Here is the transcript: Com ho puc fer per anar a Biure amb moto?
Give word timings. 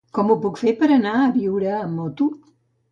Com 0.17 0.29
ho 0.29 0.37
puc 0.45 0.57
fer 0.61 0.73
per 0.79 0.89
anar 0.97 1.13
a 1.21 1.29
Biure 1.37 1.71
amb 1.77 1.99
moto? 2.03 2.35